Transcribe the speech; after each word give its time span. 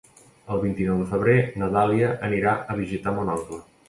El 0.53 0.59
vint-i-nou 0.61 1.01
de 1.01 1.09
febrer 1.11 1.35
na 1.63 1.67
Dàlia 1.75 2.09
anirà 2.29 2.55
a 2.73 2.79
visitar 2.81 3.15
mon 3.19 3.31
oncle. 3.35 3.61